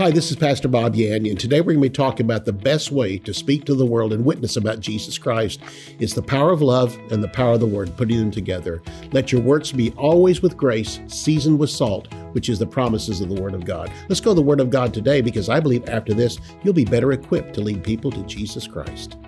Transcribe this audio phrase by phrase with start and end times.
[0.00, 1.38] Hi, this is Pastor Bob Yandian.
[1.38, 4.14] Today we're going to be talking about the best way to speak to the world
[4.14, 5.60] and witness about Jesus Christ.
[5.98, 8.80] It's the power of love and the power of the word, putting them together.
[9.12, 13.28] Let your works be always with grace, seasoned with salt, which is the promises of
[13.28, 13.92] the Word of God.
[14.08, 16.86] Let's go to the Word of God today because I believe after this, you'll be
[16.86, 19.18] better equipped to lead people to Jesus Christ.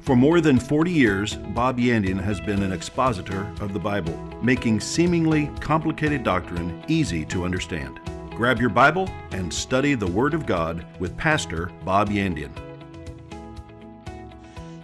[0.00, 4.80] For more than 40 years, Bob Yandian has been an expositor of the Bible, making
[4.80, 8.00] seemingly complicated doctrine easy to understand.
[8.40, 12.50] Grab your Bible and study the Word of God with Pastor Bob Yandian.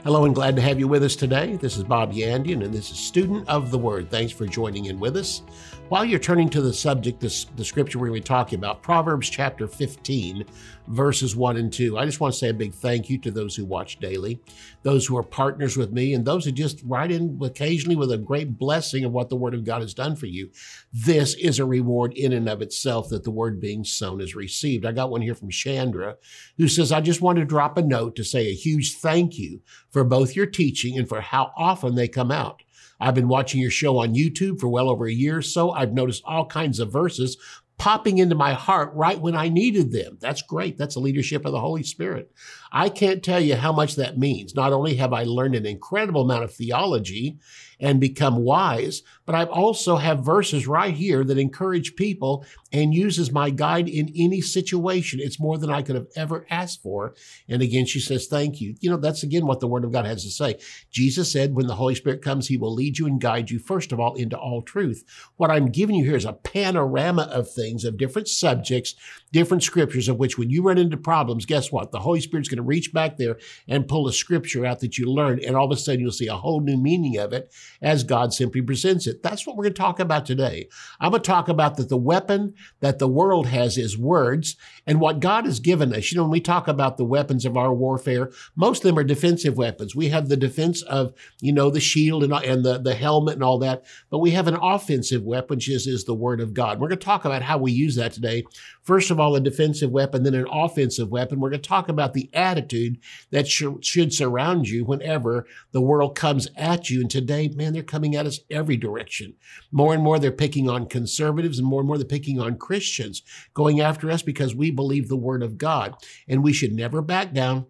[0.05, 1.57] Hello and glad to have you with us today.
[1.57, 4.11] This is Bob Yandian and this is Student of the Word.
[4.11, 5.41] Thanks for joining in with us.
[5.89, 8.83] While you're turning to the subject, this, the scripture we're going to be talking about,
[8.83, 10.45] Proverbs chapter 15,
[10.89, 13.55] verses 1 and 2, I just want to say a big thank you to those
[13.55, 14.41] who watch daily,
[14.83, 18.19] those who are partners with me, and those who just write in occasionally with a
[18.19, 20.51] great blessing of what the Word of God has done for you.
[20.93, 24.85] This is a reward in and of itself that the Word being sown is received.
[24.85, 26.17] I got one here from Chandra
[26.57, 29.63] who says, I just want to drop a note to say a huge thank you
[29.91, 32.63] for both your teaching and for how often they come out.
[33.01, 36.23] I've been watching your show on YouTube for well over a year, so I've noticed
[36.25, 37.37] all kinds of verses
[37.79, 40.17] popping into my heart right when I needed them.
[40.21, 40.79] That's great.
[40.79, 42.31] That's the leadership of the Holy Spirit.
[42.73, 44.55] I can't tell you how much that means.
[44.55, 47.39] Not only have I learned an incredible amount of theology
[47.79, 53.33] and become wise, but I also have verses right here that encourage people and uses
[53.33, 55.21] my guide in any situation.
[55.21, 57.15] It's more than I could have ever asked for.
[57.49, 58.77] And again, she says, thank you.
[58.81, 60.59] You know, that's again what the word of God has to say.
[60.91, 63.93] Jesus said, when the Holy Spirit comes, he will lead you and guide you, first
[63.93, 65.05] of all, into all truth.
[65.37, 68.95] What I'm giving you here is a panorama of things, of different subjects,
[69.33, 71.91] different scriptures of which when you run into problems, guess what?
[71.91, 75.07] The Holy Spirit's going to reach back there and pull a scripture out that you
[75.07, 75.41] learned.
[75.43, 77.53] And all of a sudden you'll see a whole new meaning of it
[77.83, 79.16] as God simply presents it.
[79.23, 80.69] That's what we're going to talk about today.
[81.01, 85.01] I'm going to talk about that the weapon that the world has is words and
[85.01, 86.11] what God has given us.
[86.11, 89.05] You know, when we talk about the weapons of our warfare, most of them are
[89.05, 89.95] defensive weapons.
[89.95, 93.43] We have the defense of, you know, the shield and, and the, the helmet and
[93.43, 96.81] all that, but we have an offensive weapon, which is, is the word of God.
[96.81, 98.45] We're going to talk about how we use that today.
[98.87, 101.41] First of all, a defensive weapon, then an offensive weapon.
[101.41, 102.99] We're going to talk about the attitude
[103.33, 107.01] that sh- should surround you whenever the world comes at you.
[107.01, 109.35] And today, man, they're coming at us every direction.
[109.73, 113.23] More and more, they're picking on conservatives, and more and more, they're picking on Christians,
[113.55, 115.97] going after us because we believe the word of God.
[116.29, 117.67] And we should never back down.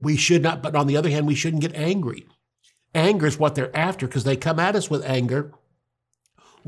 [0.00, 2.28] We should not, but on the other hand, we shouldn't get angry.
[2.94, 5.52] Anger is what they're after because they come at us with anger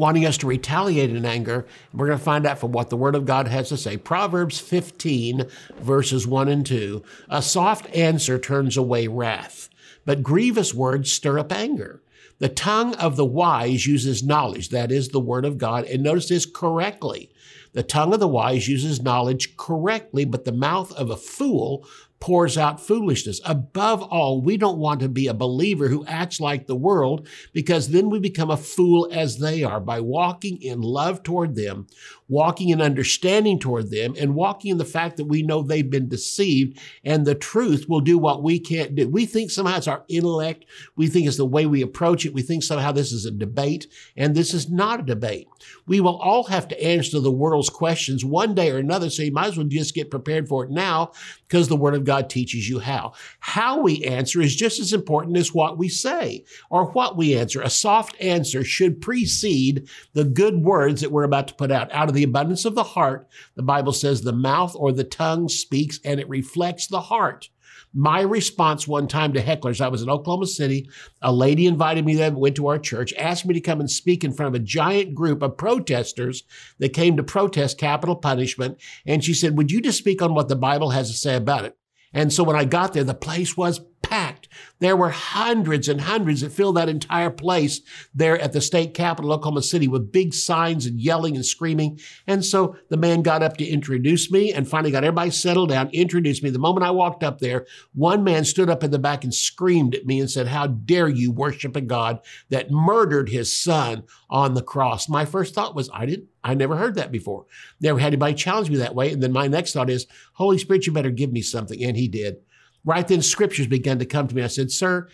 [0.00, 1.66] wanting us to retaliate in anger.
[1.92, 3.98] We're going to find out from what the Word of God has to say.
[3.98, 5.44] Proverbs 15,
[5.78, 7.02] verses 1 and 2.
[7.28, 9.68] A soft answer turns away wrath,
[10.06, 12.00] but grievous words stir up anger.
[12.38, 16.30] The tongue of the wise uses knowledge, that is the Word of God, and notice
[16.30, 17.30] this correctly.
[17.74, 21.86] The tongue of the wise uses knowledge correctly, but the mouth of a fool
[22.20, 23.40] pours out foolishness.
[23.44, 27.88] Above all, we don't want to be a believer who acts like the world because
[27.88, 31.86] then we become a fool as they are by walking in love toward them,
[32.30, 36.08] walking in understanding toward them, and walking in the fact that we know they've been
[36.08, 39.08] deceived and the truth will do what we can't do.
[39.08, 40.64] We think somehow it's our intellect.
[40.96, 42.32] We think it's the way we approach it.
[42.32, 43.86] We think somehow this is a debate,
[44.16, 45.48] and this is not a debate.
[45.86, 49.32] We will all have to answer the world's questions one day or another, so you
[49.32, 51.12] might as well just get prepared for it now
[51.48, 53.12] because the Word of God teaches you how.
[53.40, 57.60] How we answer is just as important as what we say or what we answer.
[57.60, 61.90] A soft answer should precede the good words that we're about to put out.
[61.92, 65.48] Out of the abundance of the heart, the Bible says the mouth or the tongue
[65.48, 67.48] speaks and it reflects the heart.
[67.92, 70.88] My response one time to hecklers, I was in Oklahoma City.
[71.22, 74.22] A lady invited me there, went to our church, asked me to come and speak
[74.22, 76.44] in front of a giant group of protesters
[76.78, 78.80] that came to protest capital punishment.
[79.06, 81.64] And she said, Would you just speak on what the Bible has to say about
[81.64, 81.76] it?
[82.12, 84.39] And so when I got there, the place was packed.
[84.78, 87.80] There were hundreds and hundreds that filled that entire place
[88.14, 91.98] there at the state capitol, Oklahoma City, with big signs and yelling and screaming.
[92.26, 95.90] And so the man got up to introduce me and finally got everybody settled down,
[95.92, 96.50] introduced me.
[96.50, 99.94] The moment I walked up there, one man stood up in the back and screamed
[99.94, 104.54] at me and said, How dare you worship a God that murdered his son on
[104.54, 105.08] the cross?
[105.08, 107.46] My first thought was, I didn't I never heard that before.
[107.80, 109.12] Never had anybody challenge me that way.
[109.12, 111.82] And then my next thought is, Holy Spirit, you better give me something.
[111.82, 112.36] And he did.
[112.84, 114.42] Right then, scriptures began to come to me.
[114.42, 115.08] I said, Sir,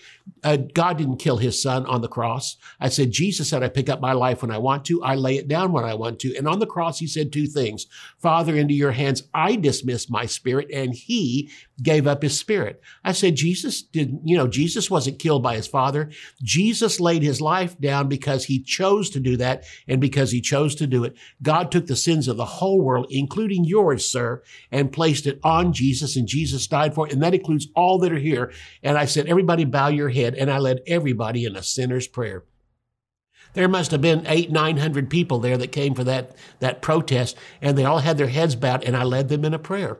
[0.44, 2.56] uh, God didn't kill his son on the cross.
[2.80, 5.02] I said, Jesus said, I pick up my life when I want to.
[5.02, 6.36] I lay it down when I want to.
[6.36, 7.86] And on the cross, he said two things
[8.18, 10.70] Father, into your hands, I dismiss my spirit.
[10.72, 11.50] And he
[11.82, 12.80] gave up his spirit.
[13.04, 16.10] I said, Jesus didn't, you know, Jesus wasn't killed by his father.
[16.42, 19.64] Jesus laid his life down because he chose to do that.
[19.86, 23.06] And because he chose to do it, God took the sins of the whole world,
[23.10, 26.16] including yours, sir, and placed it on Jesus.
[26.16, 27.12] And Jesus died for it.
[27.12, 28.52] And that includes all that are here.
[28.82, 30.34] And I said, everybody bow your head.
[30.34, 32.44] And I led everybody in a sinner's prayer.
[33.52, 37.38] There must have been eight, nine hundred people there that came for that, that protest,
[37.62, 39.98] and they all had their heads bowed, and I led them in a prayer.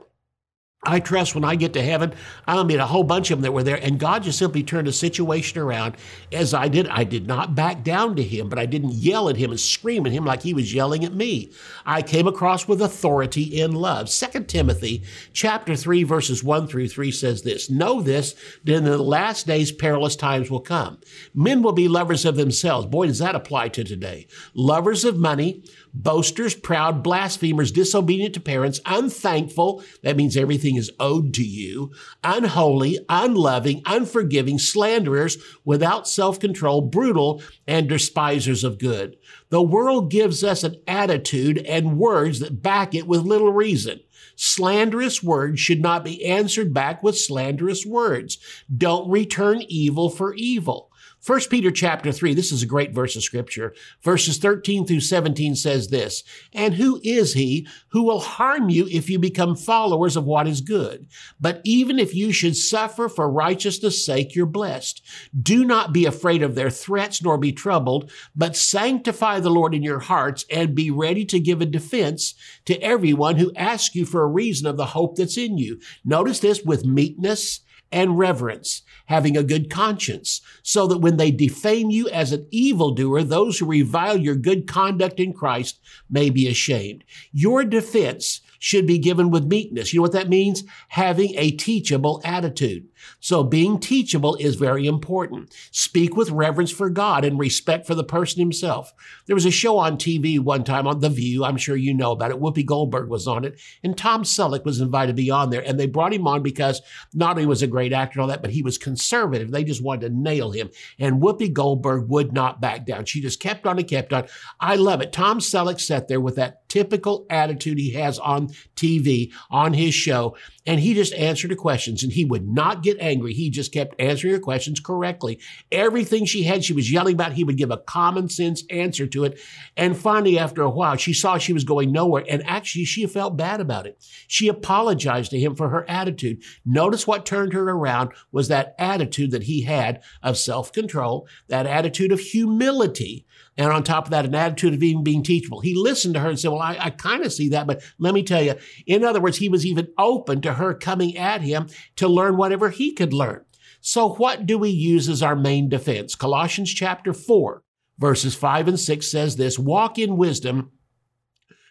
[0.87, 2.15] I trust when I get to heaven,
[2.47, 3.83] I'll meet a whole bunch of them that were there.
[3.83, 5.97] And God just simply turned the situation around
[6.31, 6.89] as I did.
[6.89, 10.07] I did not back down to him, but I didn't yell at him and scream
[10.07, 11.53] at him like he was yelling at me.
[11.85, 14.09] I came across with authority in love.
[14.09, 15.03] Second Timothy
[15.33, 18.35] chapter 3, verses 1 through 3 says this Know this,
[18.65, 20.99] that in the last days perilous times will come.
[21.35, 22.87] Men will be lovers of themselves.
[22.87, 24.29] Boy, does that apply to today.
[24.55, 25.65] Lovers of money
[25.97, 29.83] boasters, proud, blasphemers, disobedient to parents, unthankful.
[30.03, 31.91] That means everything is owed to you.
[32.23, 39.17] Unholy, unloving, unforgiving, slanderers, without self control, brutal, and despisers of good.
[39.49, 44.01] The world gives us an attitude and words that back it with little reason.
[44.37, 48.39] Slanderous words should not be answered back with slanderous words.
[48.75, 50.86] Don't return evil for evil.
[51.27, 53.75] 1 Peter chapter 3, this is a great verse of scripture.
[54.01, 59.11] Verses 13 through 17 says this, And who is he who will harm you if
[59.11, 61.09] you become followers of what is good?
[61.41, 65.03] But even if you should suffer for righteousness' sake, you're blessed.
[65.43, 69.83] Do not be afraid of their threats nor be troubled, but sanctify the Lord in
[69.83, 72.35] your hearts and be ready to give a defense
[72.67, 75.81] to everyone who asks you for a reason of the hope that's in you.
[76.05, 77.63] Notice this with meekness
[77.93, 83.23] and reverence, having a good conscience, so that when they defame you as an evildoer,
[83.23, 85.81] those who revile your good conduct in Christ
[86.11, 87.05] may be ashamed.
[87.33, 89.93] Your defense should be given with meekness.
[89.93, 90.65] You know what that means?
[90.89, 92.89] Having a teachable attitude.
[93.21, 95.55] So being teachable is very important.
[95.71, 98.93] Speak with reverence for God and respect for the person himself.
[99.27, 101.45] There was a show on TV one time on The View.
[101.45, 102.41] I'm sure you know about it.
[102.41, 105.63] Whoopi Goldberg was on it and Tom Selleck was invited to be on there.
[105.67, 106.83] And they brought him on because
[107.15, 109.51] not only was a great actor and all that, but he was conservative.
[109.51, 110.71] They just wanted to nail him.
[110.99, 113.05] And Whoopi Goldberg would not back down.
[113.05, 114.27] She just kept on and kept on.
[114.61, 115.13] I love it.
[115.13, 120.37] Tom Selleck sat there with that typical attitude he has on TV, on his show,
[120.67, 123.33] and he just answered the questions and he would not get angry.
[123.33, 125.41] He just kept answering her questions correctly.
[125.71, 129.25] Everything she had, she was yelling about, he would give a common sense answer to
[129.25, 129.41] it.
[129.77, 133.37] And finally, after a while, she saw she was going nowhere and actually she felt
[133.37, 134.03] bad about it.
[134.27, 136.43] She apologized to him for her attitude.
[136.65, 141.67] Notice what turned her around was that attitude that he had of self control, that
[141.67, 145.61] attitude of humility and on top of that, an attitude of even being teachable.
[145.61, 148.15] He listened to her and said, Well, I, I kind of see that, but let
[148.15, 148.55] me tell you.
[148.87, 152.71] In other words, he was even open to her coming at him to learn whatever
[152.71, 153.45] he could learn.
[153.81, 156.15] So, what do we use as our main defense?
[156.15, 157.63] Colossians chapter 4,
[157.99, 160.73] verses 5 and 6 says this Walk in wisdom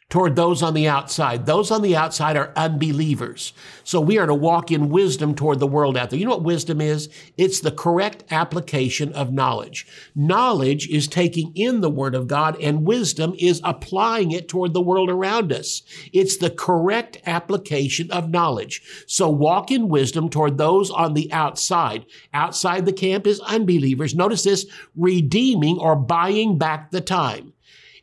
[0.09, 1.45] toward those on the outside.
[1.47, 3.53] Those on the outside are unbelievers.
[3.83, 6.19] So we are to walk in wisdom toward the world out there.
[6.19, 7.09] You know what wisdom is?
[7.37, 9.87] It's the correct application of knowledge.
[10.15, 14.81] Knowledge is taking in the word of God and wisdom is applying it toward the
[14.81, 15.81] world around us.
[16.13, 18.83] It's the correct application of knowledge.
[19.07, 22.05] So walk in wisdom toward those on the outside.
[22.31, 24.13] Outside the camp is unbelievers.
[24.13, 27.53] Notice this, redeeming or buying back the time.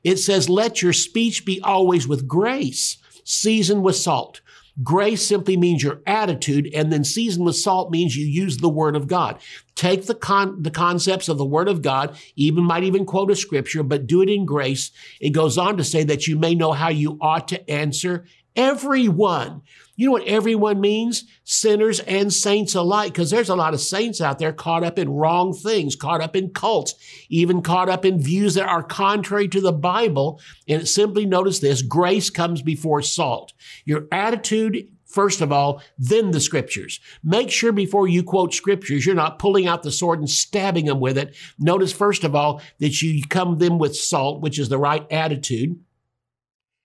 [0.05, 4.41] It says, let your speech be always with grace, seasoned with salt.
[4.83, 8.97] Grace simply means your attitude, and then seasoned with salt means you use the word
[8.97, 9.39] of God.
[9.75, 13.37] Take the con- the concepts of the word of God, even might even quote a
[13.37, 14.91] scripture, but do it in grace.
[15.21, 18.25] It goes on to say that you may know how you ought to answer
[18.57, 19.63] everyone.
[19.95, 21.25] You know what everyone means?
[21.45, 25.11] Sinners and saints alike, because there's a lot of saints out there caught up in
[25.11, 26.95] wrong things, caught up in cults,
[27.29, 30.41] even caught up in views that are contrary to the Bible.
[30.67, 33.53] And simply notice this grace comes before salt.
[33.85, 36.99] Your attitude first of all, then the scriptures.
[37.23, 41.01] Make sure before you quote scriptures, you're not pulling out the sword and stabbing them
[41.01, 41.37] with it.
[41.59, 45.79] Notice, first of all, that you come them with salt, which is the right attitude.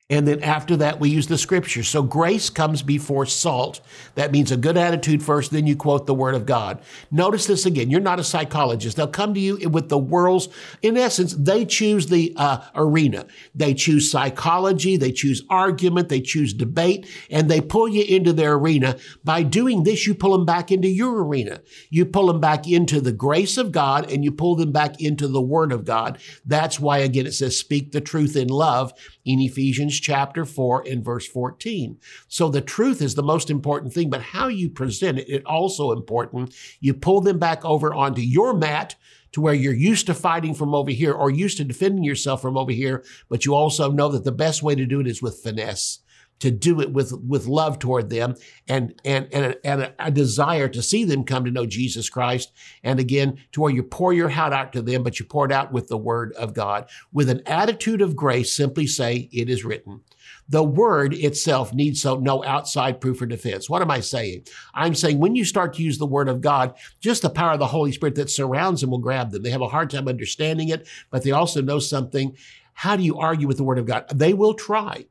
[0.10, 1.84] And then after that, we use the scripture.
[1.84, 3.82] So grace comes before salt.
[4.16, 6.80] That means a good attitude first, then you quote the word of God.
[7.12, 7.90] Notice this again.
[7.90, 8.96] You're not a psychologist.
[8.96, 10.48] They'll come to you with the world's,
[10.82, 13.26] in essence, they choose the uh, arena.
[13.54, 14.96] They choose psychology.
[14.96, 16.08] They choose argument.
[16.08, 18.96] They choose debate and they pull you into their arena.
[19.26, 21.62] By doing this, you pull them back into your arena.
[21.90, 25.28] You pull them back into the grace of God and you pull them back into
[25.28, 26.18] the word of God.
[26.46, 28.94] That's why, again, it says, speak the truth in love
[29.26, 31.98] in Ephesians chapter 4 and verse 14.
[32.28, 36.56] So the truth is the most important thing, but how you present it also important.
[36.80, 38.96] You pull them back over onto your mat
[39.34, 42.58] to where you're used to fighting from over here or used to defending yourself from
[42.58, 45.40] over here, but you also know that the best way to do it is with
[45.40, 46.00] finesse
[46.40, 48.36] to do it with with love toward them
[48.68, 52.52] and and and a, and a, desire to see them come to know Jesus Christ.
[52.84, 55.52] And again to where you pour your heart out to them but you pour it
[55.52, 56.90] out with the word of God.
[57.12, 60.02] With an attitude of grace simply say it is written.
[60.50, 63.70] The word itself needs so no outside proof or defense.
[63.70, 64.48] What am I saying?
[64.74, 67.60] I'm saying when you start to use the word of God just the power of
[67.60, 69.44] the Holy Spirit that surrounds them will grab them.
[69.44, 72.36] They have a hard time understanding it but they also know something.
[72.74, 74.06] How do you argue with the word of God?
[74.14, 75.08] They will try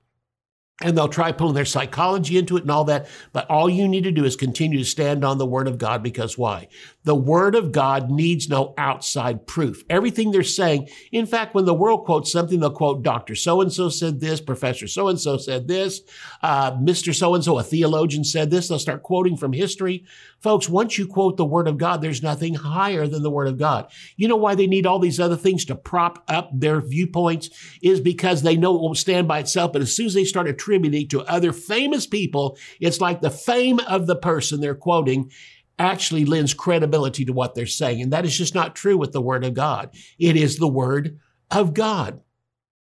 [0.82, 3.08] and they'll try pulling their psychology into it and all that.
[3.32, 6.02] But all you need to do is continue to stand on the word of God
[6.02, 6.68] because why?
[7.06, 9.84] The word of God needs no outside proof.
[9.88, 13.36] Everything they're saying, in fact, when the world quotes something, they'll quote Dr.
[13.36, 16.00] So-and-so said this, Professor so-and-so said this,
[16.42, 17.14] uh, Mr.
[17.14, 18.66] So-and-so, a theologian said this.
[18.66, 20.04] They'll start quoting from history.
[20.40, 23.56] Folks, once you quote the word of God, there's nothing higher than the word of
[23.56, 23.88] God.
[24.16, 27.50] You know why they need all these other things to prop up their viewpoints
[27.82, 29.72] is because they know it won't stand by itself.
[29.72, 33.78] But as soon as they start attributing to other famous people, it's like the fame
[33.86, 35.30] of the person they're quoting
[35.78, 38.00] actually lends credibility to what they're saying.
[38.02, 39.94] And that is just not true with the word of God.
[40.18, 41.18] It is the word
[41.50, 42.22] of God.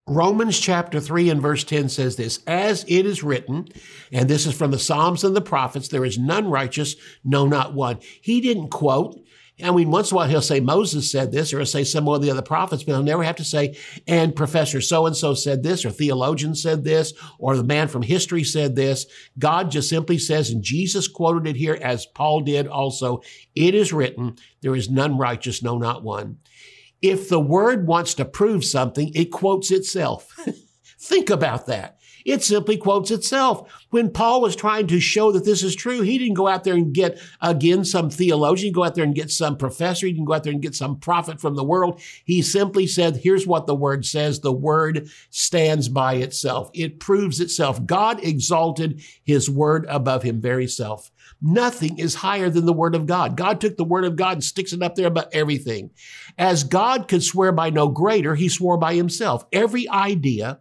[0.08, 3.68] Romans chapter 3 and verse 10 says this, as it is written,
[4.12, 7.76] and this is from the Psalms and the prophets, there is none righteous, no, not
[7.76, 8.00] one.
[8.22, 9.20] He didn't quote.
[9.62, 12.08] I mean, once in a while he'll say Moses said this, or he'll say some
[12.08, 15.34] of the other prophets, but he'll never have to say, and Professor so and so
[15.34, 19.06] said this, or theologian said this, or the man from history said this.
[19.38, 23.22] God just simply says, and Jesus quoted it here as Paul did also,
[23.56, 26.38] it is written, there is none righteous, no, not one.
[27.02, 30.38] If the word wants to prove something, it quotes itself.
[31.00, 31.99] Think about that.
[32.26, 33.86] It simply quotes itself.
[33.90, 36.76] When Paul was trying to show that this is true, he didn't go out there
[36.76, 40.34] and get, again, some theologian, go out there and get some professor, he didn't go
[40.34, 42.02] out there and get some prophet from the world.
[42.26, 44.40] He simply said, here's what the word says.
[44.40, 46.70] The word stands by itself.
[46.74, 47.86] It proves itself.
[47.86, 51.12] God exalted his word above him very self.
[51.42, 53.38] Nothing is higher than the word of God.
[53.38, 55.92] God took the word of God and sticks it up there about everything.
[56.38, 59.46] As God could swear by no greater, he swore by himself.
[59.54, 60.60] Every idea,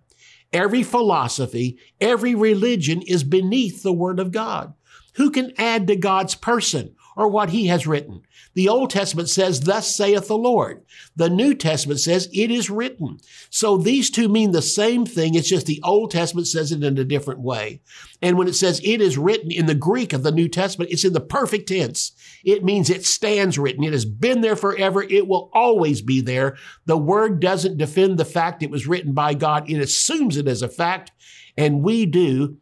[0.53, 4.75] every philosophy, every religion is beneath the word of God.
[5.15, 8.23] Who can add to God's person or what he has written?
[8.55, 10.85] The Old Testament says, thus saith the Lord.
[11.17, 13.19] The New Testament says, it is written.
[13.51, 15.35] So these two mean the same thing.
[15.35, 17.81] It's just the Old Testament says it in a different way.
[18.23, 21.05] And when it says it is written in the Greek of the New Testament, it's
[21.05, 22.13] in the perfect tense.
[22.45, 23.83] It means it stands written.
[23.83, 25.03] It has been there forever.
[25.03, 26.57] It will always be there.
[26.87, 29.69] The word doesn't defend the fact it was written by God.
[29.69, 31.11] It assumes it as a fact.
[31.57, 32.59] And we do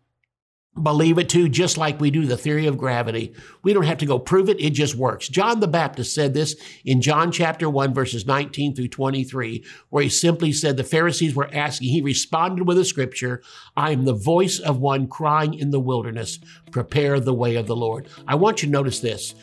[0.82, 3.34] believe it too, just like we do the theory of gravity.
[3.62, 4.60] We don't have to go prove it.
[4.60, 5.28] It just works.
[5.28, 10.08] John the Baptist said this in John chapter 1, verses 19 through 23, where he
[10.08, 13.42] simply said the Pharisees were asking, he responded with a scripture,
[13.76, 16.38] I am the voice of one crying in the wilderness,
[16.70, 18.08] prepare the way of the Lord.
[18.28, 19.34] I want you to notice this.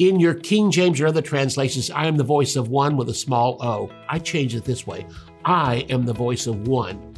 [0.00, 3.14] In your King James or other translations, I am the voice of one with a
[3.14, 3.90] small o.
[4.08, 5.06] I change it this way.
[5.44, 7.14] I am the voice of one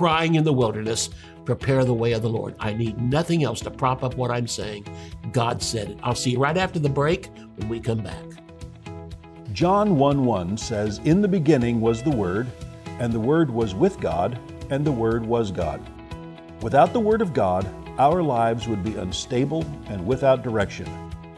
[0.00, 1.10] crying in the wilderness,
[1.44, 2.54] prepare the way of the Lord.
[2.60, 4.86] I need nothing else to prop up what I'm saying.
[5.32, 5.98] God said it.
[6.02, 8.24] I'll see you right after the break when we come back.
[9.52, 12.46] John 1 1 says, In the beginning was the Word,
[13.00, 14.38] and the Word was with God,
[14.70, 15.84] and the Word was God.
[16.62, 17.66] Without the Word of God,
[17.98, 20.88] our lives would be unstable and without direction.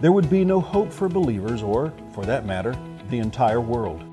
[0.01, 2.77] There would be no hope for believers, or, for that matter,
[3.09, 4.05] the entire world.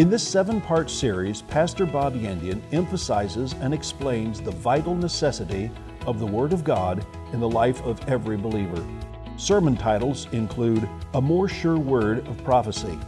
[0.00, 5.70] In this seven part series, Pastor Bob Yandian emphasizes and explains the vital necessity
[6.06, 7.04] of the Word of God
[7.34, 8.82] in the life of every believer.
[9.36, 12.98] Sermon titles include A More Sure Word of Prophecy,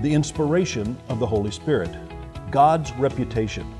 [0.00, 1.96] The Inspiration of the Holy Spirit,
[2.50, 3.72] God's Reputation,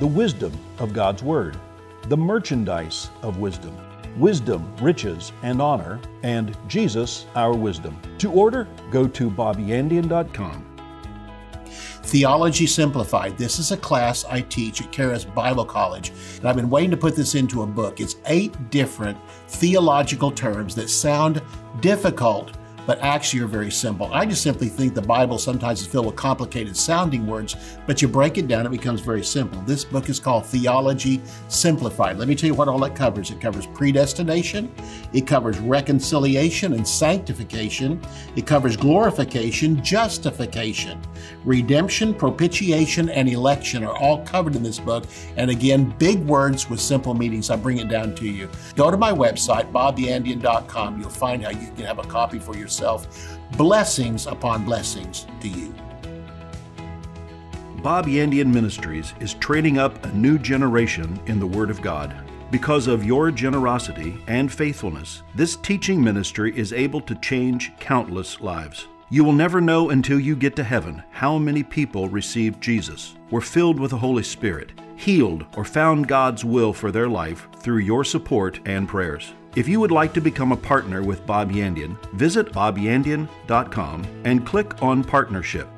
[0.00, 1.56] The Wisdom of God's Word,
[2.08, 3.76] The Merchandise of Wisdom,
[4.18, 7.96] Wisdom, Riches, and Honor, and Jesus, Our Wisdom.
[8.18, 10.71] To order, go to bobyandian.com.
[12.04, 13.38] Theology Simplified.
[13.38, 16.96] This is a class I teach at Charis Bible College, and I've been waiting to
[16.96, 18.00] put this into a book.
[18.00, 19.16] It's eight different
[19.48, 21.40] theological terms that sound
[21.80, 22.56] difficult
[22.86, 24.12] but actually are very simple.
[24.12, 28.08] I just simply think the Bible sometimes is filled with complicated sounding words, but you
[28.08, 29.60] break it down, it becomes very simple.
[29.62, 32.18] This book is called Theology Simplified.
[32.18, 34.72] Let me tell you what all it covers it covers predestination,
[35.12, 38.00] it covers reconciliation and sanctification,
[38.36, 41.00] it covers glorification, justification,
[41.44, 45.04] redemption, propitiation, and election are all covered in this book.
[45.36, 47.50] And again, big words with simple meanings.
[47.50, 48.48] I bring it down to you.
[48.74, 51.00] Go to my website, bobyandian.com.
[51.00, 53.38] You'll find how you can have a copy for yourself yourself.
[53.56, 55.74] Blessings upon blessings to you.
[57.82, 62.14] Bob Yandian Ministries is training up a new generation in the Word of God.
[62.50, 68.86] Because of your generosity and faithfulness, this teaching ministry is able to change countless lives.
[69.10, 73.40] You will never know until you get to heaven how many people received Jesus, were
[73.40, 78.04] filled with the Holy Spirit, healed, or found God's will for their life through your
[78.04, 79.32] support and prayers.
[79.54, 84.82] If you would like to become a partner with Bob Yandian, visit bobyandian.com and click
[84.82, 85.68] on Partnership.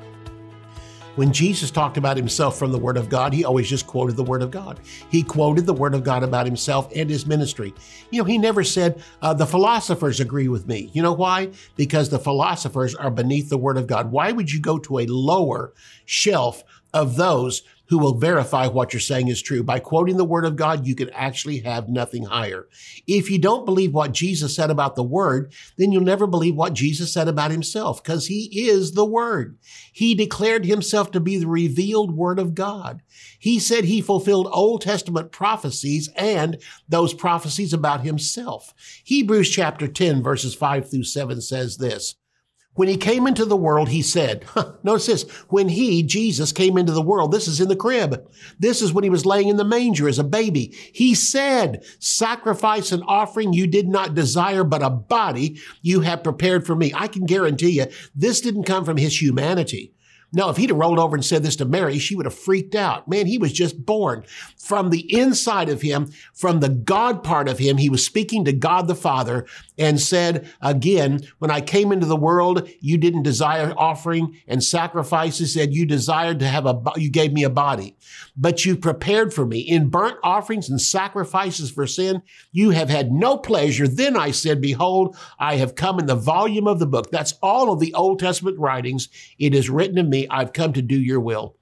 [1.15, 4.23] When Jesus talked about himself from the Word of God, he always just quoted the
[4.23, 4.79] Word of God.
[5.09, 7.73] He quoted the Word of God about himself and his ministry.
[8.11, 10.89] You know, he never said, uh, the philosophers agree with me.
[10.93, 11.51] You know why?
[11.75, 14.09] Because the philosophers are beneath the Word of God.
[14.09, 15.73] Why would you go to a lower
[16.05, 16.63] shelf
[16.93, 19.63] of those who will verify what you're saying is true.
[19.63, 22.67] By quoting the word of God, you can actually have nothing higher.
[23.07, 26.73] If you don't believe what Jesus said about the word, then you'll never believe what
[26.73, 29.57] Jesus said about himself because he is the word.
[29.91, 33.01] He declared himself to be the revealed word of God.
[33.39, 38.73] He said he fulfilled Old Testament prophecies and those prophecies about himself.
[39.03, 42.15] Hebrews chapter 10 verses 5 through 7 says this.
[42.75, 46.77] When he came into the world, he said, huh, notice this, when he, Jesus, came
[46.77, 48.29] into the world, this is in the crib.
[48.59, 50.75] This is when he was laying in the manger as a baby.
[50.93, 56.65] He said, sacrifice and offering you did not desire, but a body you have prepared
[56.65, 56.91] for me.
[56.93, 59.93] I can guarantee you, this didn't come from his humanity.
[60.33, 62.75] No, if he'd have rolled over and said this to Mary, she would have freaked
[62.75, 63.07] out.
[63.07, 64.25] Man, he was just born.
[64.57, 68.53] From the inside of him, from the God part of him, he was speaking to
[68.53, 69.45] God the Father
[69.77, 75.53] and said, again, when I came into the world, you didn't desire offering and sacrifices,
[75.53, 77.95] said you desired to have a, you gave me a body,
[78.35, 82.21] but you prepared for me in burnt offerings and sacrifices for sin.
[82.51, 83.87] You have had no pleasure.
[83.87, 87.11] Then I said, behold, I have come in the volume of the book.
[87.11, 89.09] That's all of the Old Testament writings.
[89.37, 90.27] It is written of me.
[90.29, 91.57] I've come to do your will.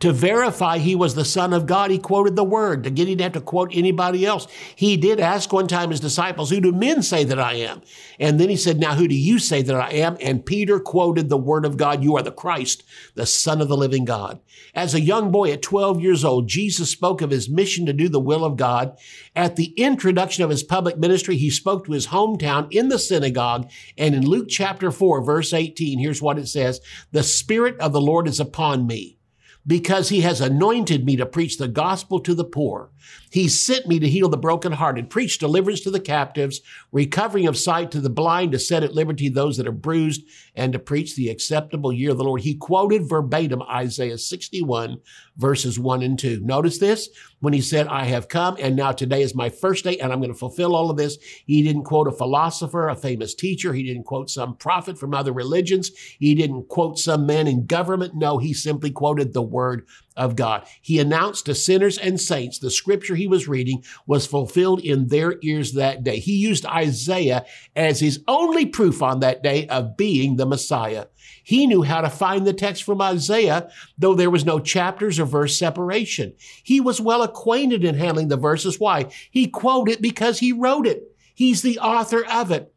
[0.00, 2.86] To verify he was the Son of God, he quoted the word.
[2.86, 4.46] Again, he didn't have to quote anybody else.
[4.74, 7.82] He did ask one time his disciples, Who do men say that I am?
[8.18, 10.16] And then he said, Now who do you say that I am?
[10.22, 12.82] And Peter quoted the word of God, You are the Christ,
[13.14, 14.40] the Son of the living God.
[14.74, 18.08] As a young boy at 12 years old, Jesus spoke of his mission to do
[18.08, 18.96] the will of God.
[19.36, 23.70] At the introduction of his public ministry, he spoke to his hometown in the synagogue.
[23.98, 26.80] And in Luke chapter 4, verse 18, here's what it says
[27.12, 29.18] The Spirit of the Lord is upon me
[29.66, 32.90] because he has anointed me to preach the gospel to the poor.
[33.30, 36.60] He sent me to heal the brokenhearted, preach deliverance to the captives,
[36.92, 40.22] recovering of sight to the blind, to set at liberty those that are bruised,
[40.54, 42.42] and to preach the acceptable year of the Lord.
[42.42, 45.00] He quoted verbatim Isaiah 61
[45.40, 46.40] verses 1 and 2.
[46.40, 47.08] Notice this
[47.40, 50.20] when he said, I have come and now today is my first day and I'm
[50.20, 51.16] going to fulfill all of this.
[51.46, 53.72] He didn't quote a philosopher, a famous teacher.
[53.72, 55.90] He didn't quote some prophet from other religions.
[56.18, 58.14] He didn't quote some man in government.
[58.14, 59.86] No, he simply quoted the word
[60.20, 60.66] of God.
[60.82, 65.36] He announced to sinners and saints the scripture he was reading was fulfilled in their
[65.42, 66.20] ears that day.
[66.20, 71.06] He used Isaiah as his only proof on that day of being the Messiah.
[71.42, 75.24] He knew how to find the text from Isaiah, though there was no chapters or
[75.24, 76.34] verse separation.
[76.62, 78.78] He was well acquainted in handling the verses.
[78.78, 79.10] Why?
[79.30, 81.16] He quoted because he wrote it.
[81.34, 82.74] He's the author of it.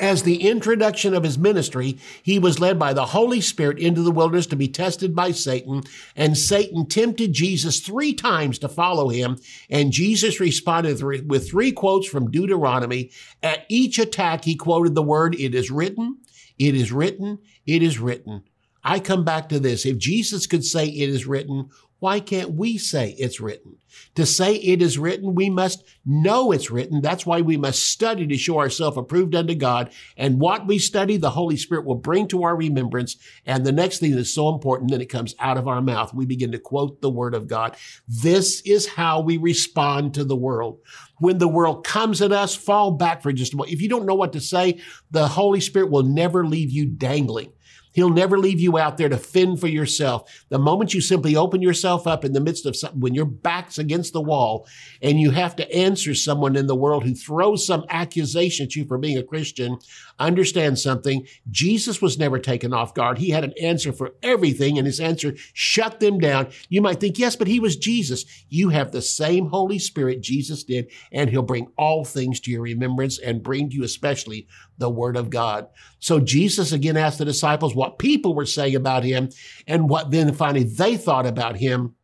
[0.00, 4.10] As the introduction of his ministry, he was led by the Holy Spirit into the
[4.10, 5.82] wilderness to be tested by Satan,
[6.16, 9.36] and Satan tempted Jesus three times to follow him,
[9.68, 13.10] and Jesus responded with three quotes from Deuteronomy.
[13.42, 16.16] At each attack, he quoted the word, It is written,
[16.58, 18.44] it is written, it is written.
[18.82, 19.84] I come back to this.
[19.84, 21.68] If Jesus could say it is written,
[22.00, 23.76] why can't we say it's written?
[24.14, 27.00] To say it is written, we must know it's written.
[27.00, 29.92] That's why we must study to show ourselves approved unto God.
[30.16, 33.16] And what we study, the Holy Spirit will bring to our remembrance.
[33.46, 36.14] And the next thing that's so important, then it comes out of our mouth.
[36.14, 37.76] We begin to quote the word of God.
[38.08, 40.80] This is how we respond to the world.
[41.18, 43.74] When the world comes at us, fall back for just a moment.
[43.74, 47.52] If you don't know what to say, the Holy Spirit will never leave you dangling.
[48.00, 50.42] He'll never leave you out there to fend for yourself.
[50.48, 53.76] The moment you simply open yourself up in the midst of something, when your back's
[53.76, 54.66] against the wall
[55.02, 58.86] and you have to answer someone in the world who throws some accusation at you
[58.86, 59.76] for being a Christian,
[60.20, 61.26] understand something.
[61.50, 63.18] Jesus was never taken off guard.
[63.18, 66.48] He had an answer for everything and his answer shut them down.
[66.68, 68.24] You might think, yes, but he was Jesus.
[68.48, 72.62] You have the same Holy Spirit Jesus did, and he'll bring all things to your
[72.62, 74.46] remembrance and bring to you especially
[74.78, 75.68] the word of God.
[75.98, 79.30] So Jesus again asked the disciples what people were saying about him
[79.66, 81.94] and what then finally they thought about him.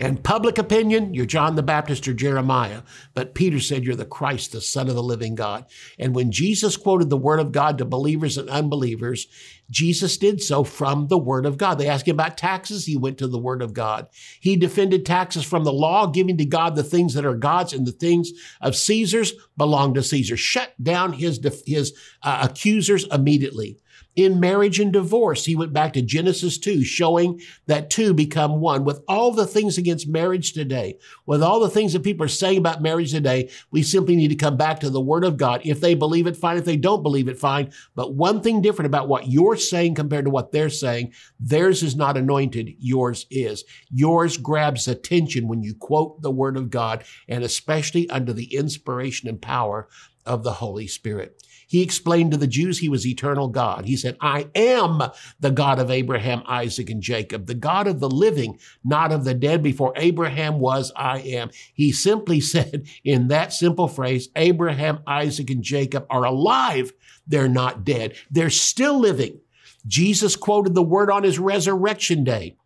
[0.00, 2.80] And public opinion, you're John the Baptist or Jeremiah.
[3.12, 5.66] But Peter said, You're the Christ, the Son of the living God.
[5.98, 9.28] And when Jesus quoted the Word of God to believers and unbelievers,
[9.70, 11.78] Jesus did so from the Word of God.
[11.78, 12.86] They asked him about taxes.
[12.86, 14.08] He went to the Word of God.
[14.40, 17.86] He defended taxes from the law, giving to God the things that are God's and
[17.86, 18.32] the things
[18.62, 20.38] of Caesar's belong to Caesar.
[20.38, 23.76] Shut down his, his uh, accusers immediately.
[24.20, 28.84] In marriage and divorce, he went back to Genesis 2, showing that two become one.
[28.84, 32.58] With all the things against marriage today, with all the things that people are saying
[32.58, 35.62] about marriage today, we simply need to come back to the Word of God.
[35.64, 36.58] If they believe it, fine.
[36.58, 37.72] If they don't believe it, fine.
[37.94, 41.96] But one thing different about what you're saying compared to what they're saying, theirs is
[41.96, 43.64] not anointed, yours is.
[43.88, 49.30] Yours grabs attention when you quote the Word of God, and especially under the inspiration
[49.30, 49.88] and power
[50.26, 51.42] of the Holy Spirit.
[51.70, 53.84] He explained to the Jews he was eternal God.
[53.86, 55.02] He said, I am
[55.38, 59.34] the God of Abraham, Isaac, and Jacob, the God of the living, not of the
[59.34, 59.62] dead.
[59.62, 61.50] Before Abraham was, I am.
[61.72, 66.92] He simply said in that simple phrase, Abraham, Isaac, and Jacob are alive.
[67.24, 68.14] They're not dead.
[68.32, 69.38] They're still living.
[69.86, 72.56] Jesus quoted the word on his resurrection day.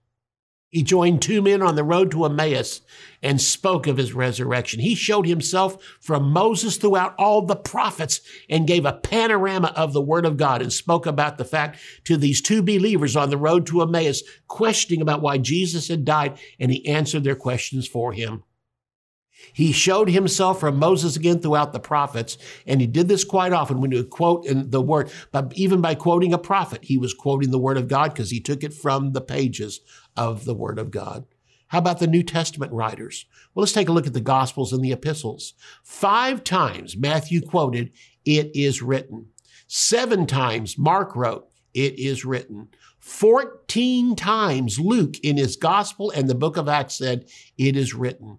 [0.75, 2.81] He joined two men on the road to Emmaus
[3.23, 4.81] and spoke of his resurrection.
[4.81, 10.03] He showed himself from Moses throughout all the prophets and gave a panorama of the
[10.03, 13.67] word of God and spoke about the fact to these two believers on the road
[13.67, 18.43] to Emmaus, questioning about why Jesus had died, and he answered their questions for him.
[19.53, 23.81] He showed himself from Moses again throughout the prophets, and he did this quite often
[23.81, 27.15] when he would quote in the word, but even by quoting a prophet, he was
[27.15, 29.81] quoting the word of God because he took it from the pages
[30.17, 31.27] of the word of God.
[31.69, 33.27] How about the New Testament writers?
[33.55, 35.55] Well, let's take a look at the Gospels and the epistles.
[35.83, 37.91] Five times Matthew quoted,
[38.25, 39.27] It is written.
[39.67, 42.69] Seven times Mark wrote, It is written.
[43.01, 47.27] 14 times Luke in his Gospel and the book of Acts said,
[47.59, 48.39] It is written.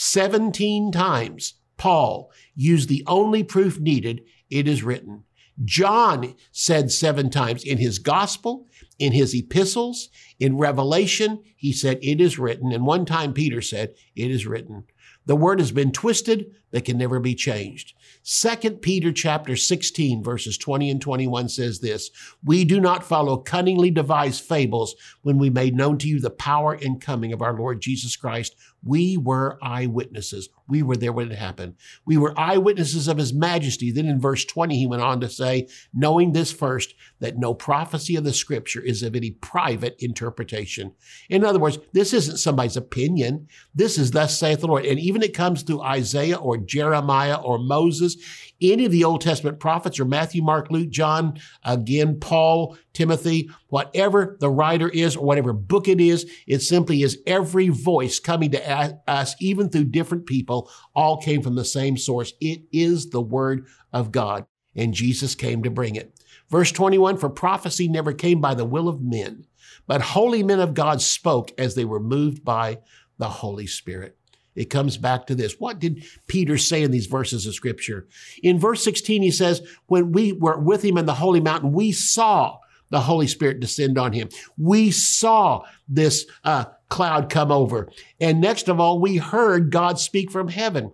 [0.00, 5.24] 17 times, Paul used the only proof needed, it is written.
[5.64, 8.68] John said seven times in his gospel,
[9.00, 10.08] in his epistles,
[10.38, 12.70] in Revelation, he said, it is written.
[12.70, 14.84] And one time Peter said, it is written.
[15.26, 17.92] The word has been twisted, but can never be changed.
[18.22, 22.10] Second Peter chapter 16 verses 20 and 21 says this,
[22.44, 26.72] we do not follow cunningly devised fables when we made known to you the power
[26.72, 30.48] and coming of our Lord Jesus Christ we were eyewitnesses.
[30.68, 31.74] We were there when it happened.
[32.04, 33.90] We were eyewitnesses of his majesty.
[33.90, 38.16] Then in verse 20, he went on to say, knowing this first, that no prophecy
[38.16, 40.92] of the scripture is of any private interpretation.
[41.28, 43.48] In other words, this isn't somebody's opinion.
[43.74, 44.84] This is thus saith the Lord.
[44.84, 48.16] And even it comes through Isaiah or Jeremiah or Moses,
[48.60, 54.36] any of the Old Testament prophets or Matthew, Mark, Luke, John, again, Paul, Timothy, whatever
[54.40, 59.00] the writer is or whatever book it is, it simply is every voice coming to
[59.06, 62.32] us, even through different people, all came from the same source.
[62.40, 66.12] It is the word of God, and Jesus came to bring it.
[66.50, 69.46] Verse 21, for prophecy never came by the will of men,
[69.86, 72.78] but holy men of God spoke as they were moved by
[73.18, 74.17] the Holy Spirit.
[74.54, 75.58] It comes back to this.
[75.58, 78.06] What did Peter say in these verses of scripture?
[78.42, 81.92] In verse 16, he says, when we were with him in the holy mountain, we
[81.92, 82.58] saw
[82.90, 84.28] the Holy Spirit descend on him.
[84.56, 87.88] We saw this uh, cloud come over.
[88.20, 90.92] And next of all, we heard God speak from heaven.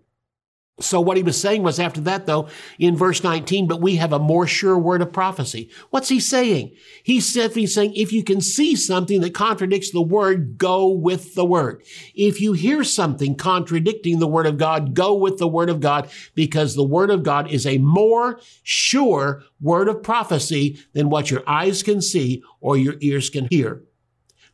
[0.80, 2.48] So what he was saying was after that though,
[2.80, 5.70] in verse 19, but we have a more sure word of prophecy.
[5.90, 6.74] What's he saying?
[7.04, 11.44] He's simply saying, if you can see something that contradicts the word, go with the
[11.44, 11.84] word.
[12.16, 16.10] If you hear something contradicting the word of God, go with the word of God
[16.34, 21.48] because the word of God is a more sure word of prophecy than what your
[21.48, 23.84] eyes can see or your ears can hear.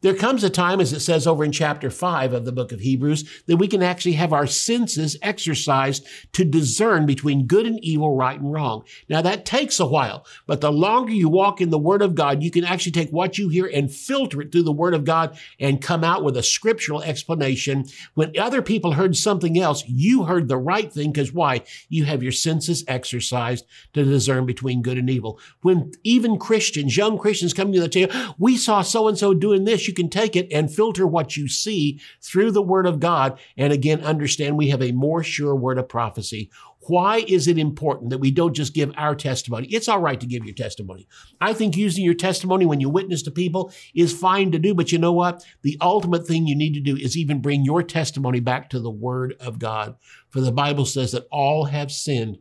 [0.03, 2.81] There comes a time, as it says over in chapter 5 of the book of
[2.81, 8.17] Hebrews, that we can actually have our senses exercised to discern between good and evil,
[8.17, 8.85] right and wrong.
[9.11, 12.43] Now, that takes a while, but the longer you walk in the Word of God,
[12.43, 15.39] you can actually take what you hear and filter it through the Word of God
[15.59, 17.85] and come out with a scriptural explanation.
[18.15, 21.63] When other people heard something else, you heard the right thing because why?
[21.91, 25.39] You have your senses exercised to discern between good and evil.
[25.61, 29.65] When even Christians, young Christians come to tell you, we saw so and so doing
[29.65, 33.41] this, you can take it and filter what you see through the word of God.
[33.57, 36.49] And again, understand we have a more sure word of prophecy.
[36.87, 39.67] Why is it important that we don't just give our testimony?
[39.67, 41.09] It's all right to give your testimony.
[41.41, 44.93] I think using your testimony when you witness to people is fine to do, but
[44.93, 45.45] you know what?
[45.63, 48.91] The ultimate thing you need to do is even bring your testimony back to the
[48.91, 49.97] Word of God.
[50.31, 52.39] For the Bible says that all have sinned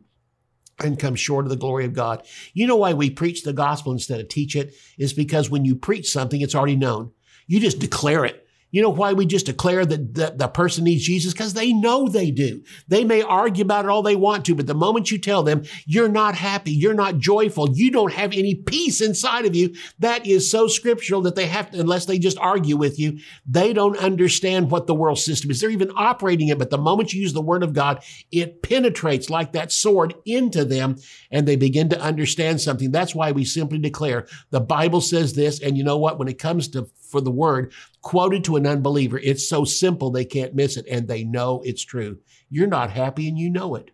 [0.82, 2.26] and come short of the glory of God.
[2.54, 4.74] You know why we preach the gospel instead of teach it?
[4.98, 7.12] Is because when you preach something, it's already known.
[7.46, 8.46] You just declare it.
[8.70, 11.32] You know why we just declare that the, the person needs Jesus?
[11.32, 12.62] Because they know they do.
[12.88, 15.64] They may argue about it all they want to, but the moment you tell them
[15.86, 20.26] you're not happy, you're not joyful, you don't have any peace inside of you, that
[20.26, 23.98] is so scriptural that they have to, unless they just argue with you, they don't
[23.98, 25.60] understand what the world system is.
[25.60, 29.30] They're even operating it, but the moment you use the word of God, it penetrates
[29.30, 30.96] like that sword into them
[31.30, 32.90] and they begin to understand something.
[32.90, 35.60] That's why we simply declare the Bible says this.
[35.60, 36.18] And you know what?
[36.18, 37.72] When it comes to for the word
[38.02, 39.18] quoted to an unbeliever.
[39.18, 42.18] It's so simple they can't miss it and they know it's true.
[42.48, 43.90] You're not happy and you know it.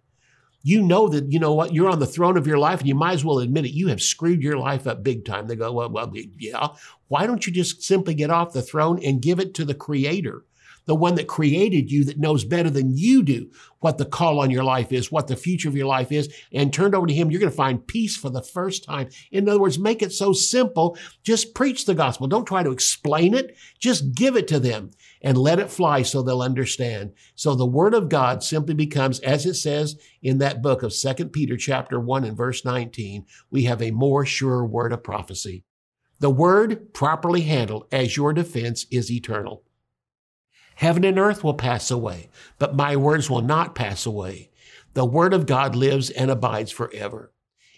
[0.62, 2.95] You know that, you know what, you're on the throne of your life and you
[2.97, 3.75] might as well admit it.
[3.75, 5.47] You have screwed your life up big time.
[5.47, 6.69] They go, well, well, yeah.
[7.09, 10.45] Why don't you just simply get off the throne and give it to the creator?
[10.87, 14.51] The one that created you that knows better than you do what the call on
[14.51, 17.31] your life is, what the future of your life is, and turned over to him,
[17.31, 19.09] you're going to find peace for the first time.
[19.31, 20.96] In other words, make it so simple.
[21.22, 22.27] Just preach the gospel.
[22.27, 23.57] Don't try to explain it.
[23.79, 24.90] Just give it to them
[25.22, 27.12] and let it fly so they'll understand.
[27.35, 31.31] So the word of God simply becomes, as it says in that book of Second
[31.31, 35.64] Peter chapter 1 and verse 19, we have a more sure word of prophecy.
[36.18, 39.65] The word properly handled as your defense is eternal.
[40.76, 44.50] Heaven and earth will pass away, but my words will not pass away.
[44.92, 47.32] The word of God lives and abides forever.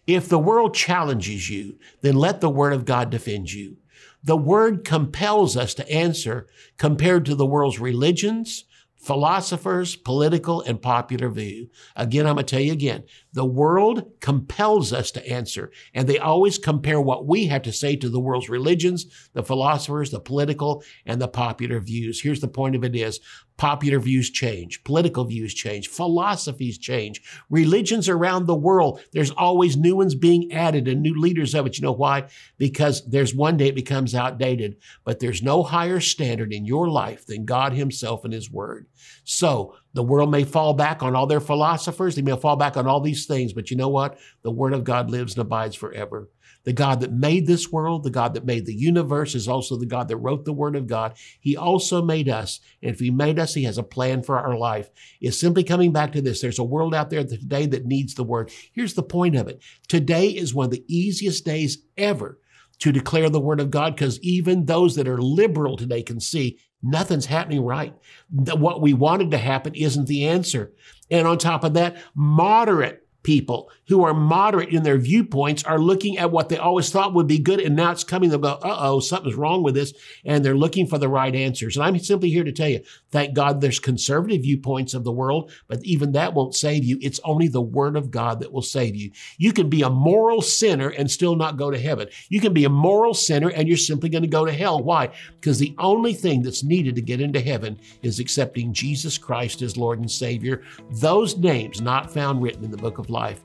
[0.06, 3.76] If the world challenges you, then let the word of God defend you.
[4.24, 8.64] The word compels us to answer compared to the world's religions,
[8.96, 11.70] philosophers, political, and popular view.
[11.94, 13.04] Again, I'm going to tell you again,
[13.38, 17.94] the world compels us to answer, and they always compare what we have to say
[17.94, 22.20] to the world's religions, the philosophers, the political, and the popular views.
[22.20, 23.20] Here's the point of it is
[23.56, 29.00] popular views change, political views change, philosophies change, religions around the world.
[29.12, 31.78] There's always new ones being added and new leaders of it.
[31.78, 32.26] You know why?
[32.56, 37.24] Because there's one day it becomes outdated, but there's no higher standard in your life
[37.26, 38.86] than God Himself and His Word.
[39.22, 42.14] So the world may fall back on all their philosophers.
[42.14, 44.18] They may fall back on all these things, but you know what?
[44.42, 46.28] The Word of God lives and abides forever.
[46.64, 49.86] The God that made this world, the God that made the universe, is also the
[49.86, 51.16] God that wrote the Word of God.
[51.40, 52.60] He also made us.
[52.82, 54.90] And if He made us, He has a plan for our life.
[55.20, 56.42] It's simply coming back to this.
[56.42, 58.50] There's a world out there today that needs the Word.
[58.72, 62.38] Here's the point of it today is one of the easiest days ever
[62.80, 66.58] to declare the Word of God because even those that are liberal today can see
[66.82, 67.94] Nothing's happening right.
[68.30, 70.72] What we wanted to happen isn't the answer.
[71.10, 76.16] And on top of that, moderate people who are moderate in their viewpoints are looking
[76.16, 78.30] at what they always thought would be good and now it's coming.
[78.30, 79.92] They'll go uh-oh something's wrong with this
[80.24, 81.76] and they're looking for the right answers.
[81.76, 85.52] And i'm simply here to tell you thank god there's conservative viewpoints of the world
[85.66, 86.98] but even that won't save you.
[87.02, 89.10] It's only the word of god that will save you.
[89.36, 92.08] You can be a moral sinner and still not go to heaven.
[92.30, 94.82] You can be a moral sinner and you're simply going to go to hell.
[94.82, 95.10] Why?
[95.38, 99.76] Because the only thing that's needed to get into heaven is accepting jesus christ as
[99.76, 100.62] lord and savior.
[100.92, 103.42] Those names not found written in the book of life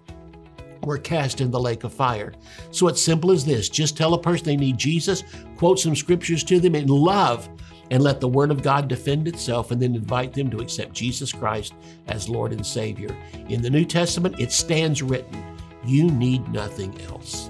[0.86, 2.33] were cast in the lake of fire.
[2.71, 5.23] So it's simple as this just tell a person they need Jesus,
[5.57, 7.49] quote some scriptures to them in love,
[7.91, 11.31] and let the Word of God defend itself, and then invite them to accept Jesus
[11.31, 11.73] Christ
[12.07, 13.15] as Lord and Savior.
[13.49, 15.43] In the New Testament, it stands written,
[15.86, 17.49] You need nothing else.